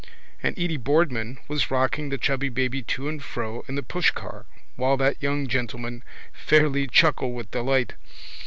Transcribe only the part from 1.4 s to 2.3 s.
was rocking the